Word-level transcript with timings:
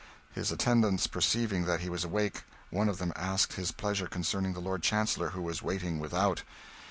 His 0.31 0.51
attendants 0.51 1.05
perceiving 1.05 1.65
that 1.65 1.81
he 1.81 1.87
was 1.91 2.03
awake, 2.03 2.41
one 2.71 2.89
of 2.89 2.97
them 2.97 3.13
asked 3.15 3.53
his 3.53 3.71
pleasure 3.71 4.07
concerning 4.07 4.53
the 4.53 4.59
Lord 4.59 4.81
Chancellor, 4.81 5.29
who 5.29 5.43
was 5.43 5.61
waiting 5.61 5.99
without. 5.99 6.41